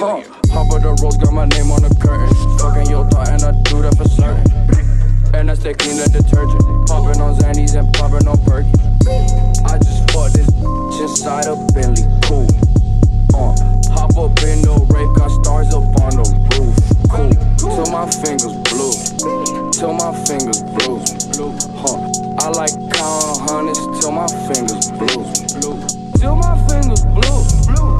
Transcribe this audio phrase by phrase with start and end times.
[0.00, 0.24] huh.
[0.50, 2.32] Hop of the roads, got my name on the curtain.
[2.58, 4.48] Fucking your thought, and I do that for certain.
[5.36, 6.64] And I stay clean the detergent.
[6.88, 8.72] Popping on Xannies and popping on Perky.
[9.68, 10.48] I just fought this
[10.98, 12.08] inside a Bentley.
[12.24, 12.48] Cool.
[13.36, 13.54] Uh,
[13.92, 16.74] hop up in the Wraith, got stars up on the roof.
[17.12, 17.30] Cool.
[17.60, 18.96] Till my fingers blue.
[19.70, 20.98] Till my fingers blue.
[21.76, 22.08] Huh.
[22.40, 25.28] I like count hundreds till my fingers blue.
[26.16, 27.44] Till my fingers blue.
[27.68, 27.99] blue.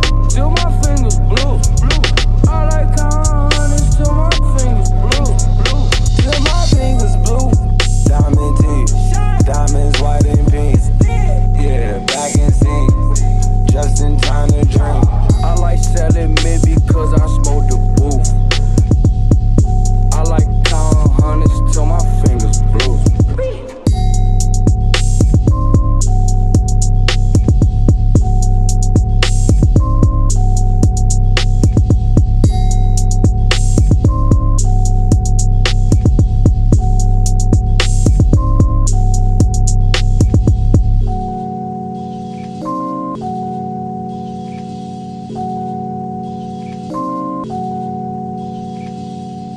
[9.45, 10.80] Diamonds white and pink.